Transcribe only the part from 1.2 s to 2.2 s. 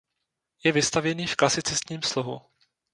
v klasicistním